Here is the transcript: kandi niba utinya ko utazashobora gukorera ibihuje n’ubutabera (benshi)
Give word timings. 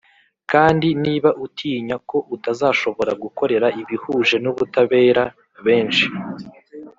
kandi 0.51 0.87
niba 1.03 1.29
utinya 1.45 1.95
ko 2.09 2.17
utazashobora 2.35 3.11
gukorera 3.23 3.67
ibihuje 3.81 4.35
n’ubutabera 4.43 5.23
(benshi) 5.65 6.07